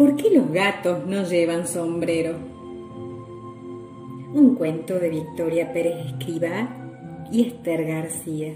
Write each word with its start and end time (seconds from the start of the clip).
¿Por 0.00 0.16
qué 0.16 0.30
los 0.30 0.50
gatos 0.50 1.06
no 1.06 1.24
llevan 1.24 1.68
sombrero? 1.68 2.34
Un 4.32 4.54
cuento 4.56 4.98
de 4.98 5.10
Victoria 5.10 5.74
Pérez 5.74 6.06
Escribá 6.06 6.70
y 7.30 7.46
Esther 7.46 7.84
García. 7.84 8.54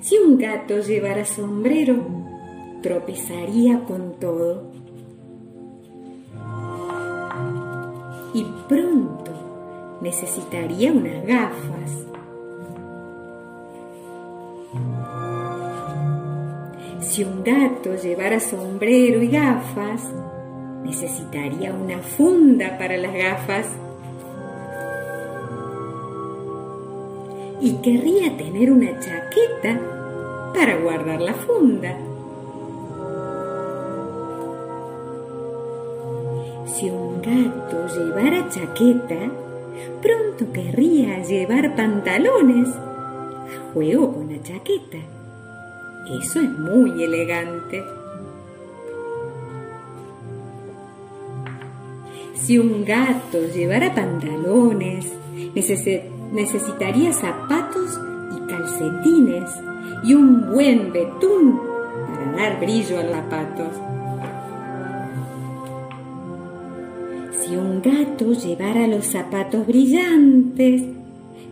Si 0.00 0.16
un 0.16 0.38
gato 0.38 0.80
llevara 0.80 1.26
sombrero, 1.26 2.06
tropezaría 2.80 3.84
con 3.84 4.14
todo. 4.18 4.72
Y 8.32 8.46
pronto 8.66 9.98
necesitaría 10.00 10.90
unas 10.90 11.26
gafas. 11.26 12.15
Si 17.16 17.24
un 17.24 17.42
gato 17.42 17.94
llevara 17.94 18.38
sombrero 18.38 19.22
y 19.22 19.28
gafas, 19.28 20.02
necesitaría 20.84 21.72
una 21.72 21.96
funda 22.00 22.76
para 22.76 22.98
las 22.98 23.14
gafas. 23.14 23.66
Y 27.62 27.72
querría 27.76 28.36
tener 28.36 28.70
una 28.70 29.00
chaqueta 29.00 29.80
para 30.52 30.76
guardar 30.76 31.22
la 31.22 31.32
funda. 31.32 31.96
Si 36.66 36.90
un 36.90 37.22
gato 37.22 37.86
llevara 37.96 38.46
chaqueta, 38.50 39.32
pronto 40.02 40.52
querría 40.52 41.22
llevar 41.22 41.74
pantalones 41.74 42.68
juego 43.72 44.12
con 44.12 44.30
la 44.30 44.42
chaqueta. 44.42 45.15
Eso 46.10 46.38
es 46.38 46.50
muy 46.56 47.02
elegante. 47.02 47.84
Si 52.34 52.58
un 52.58 52.84
gato 52.84 53.40
llevara 53.52 53.92
pantalones, 53.92 55.12
necesitaría 56.32 57.12
zapatos 57.12 57.98
y 58.36 58.48
calcetines 58.48 59.50
y 60.04 60.14
un 60.14 60.52
buen 60.52 60.92
betún 60.92 61.58
para 62.08 62.36
dar 62.36 62.60
brillo 62.60 63.00
a 63.00 63.02
los 63.02 63.12
zapatos. 63.12 63.72
Si 67.40 67.56
un 67.56 67.82
gato 67.82 68.32
llevara 68.32 68.86
los 68.86 69.06
zapatos 69.06 69.66
brillantes, 69.66 70.82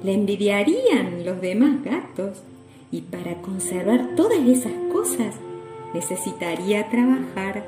le 0.04 0.14
envidiarían 0.14 1.24
los 1.24 1.40
demás 1.40 1.82
gatos 1.82 2.44
y 2.90 3.02
para 3.02 3.40
conservar 3.42 4.14
todas 4.16 4.38
esas 4.46 4.72
cosas 4.92 5.34
necesitaría 5.92 6.88
trabajar. 6.88 7.64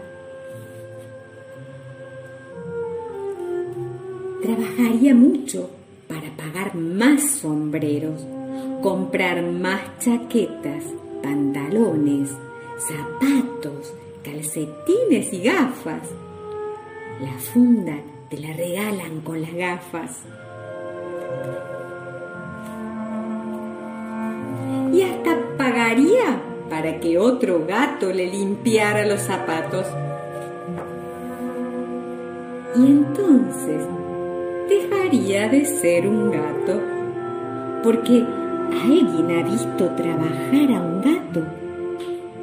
Trabajaría 4.42 5.14
mucho 5.14 5.70
para 6.08 6.30
pagar 6.36 6.74
más 6.74 7.22
sombreros, 7.30 8.24
comprar 8.82 9.42
más 9.42 9.80
chaquetas, 9.98 10.84
pantalones, 11.22 12.30
zapatos, 12.78 13.94
calcetines 14.22 15.32
y 15.32 15.42
gafas. 15.42 16.08
La 17.20 17.38
funda 17.38 17.96
te 18.28 18.38
la 18.38 18.52
regalan 18.52 19.20
con 19.22 19.40
las 19.40 19.54
gafas. 19.54 20.22
Y 24.96 25.02
hasta 25.02 25.36
pagaría 25.58 26.40
para 26.70 26.98
que 27.00 27.18
otro 27.18 27.66
gato 27.68 28.10
le 28.10 28.28
limpiara 28.28 29.04
los 29.04 29.20
zapatos. 29.20 29.86
Y 32.74 32.86
entonces 32.86 33.84
dejaría 34.70 35.50
de 35.50 35.66
ser 35.66 36.08
un 36.08 36.30
gato, 36.30 36.80
porque 37.82 38.24
¿alguien 38.84 39.38
ha 39.38 39.42
visto 39.42 39.86
trabajar 39.96 40.70
a 40.70 40.80
un 40.80 41.02
gato? 41.02 41.40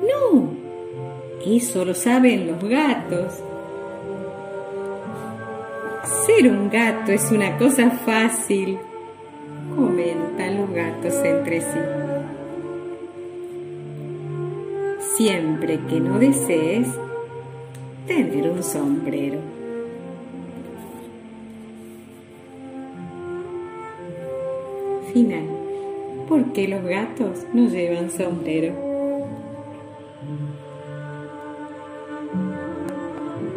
No, 0.03 0.51
eso 1.43 1.83
lo 1.83 1.95
saben 1.95 2.45
los 2.45 2.63
gatos. 2.69 3.33
Ser 6.27 6.51
un 6.51 6.69
gato 6.69 7.13
es 7.13 7.31
una 7.31 7.57
cosa 7.57 7.89
fácil, 7.89 8.77
comentan 9.75 10.61
los 10.61 10.69
gatos 10.69 11.15
entre 11.23 11.59
sí. 11.59 12.12
Siempre 15.17 15.79
que 15.87 15.99
no 15.99 16.17
desees 16.17 16.87
tener 18.07 18.49
un 18.49 18.63
sombrero. 18.63 19.37
Final. 25.13 25.45
¿Por 26.27 26.51
qué 26.53 26.67
los 26.67 26.83
gatos 26.83 27.45
no 27.53 27.69
llevan 27.69 28.09
sombrero? 28.09 28.92